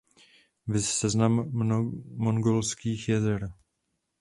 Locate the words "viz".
0.67-0.89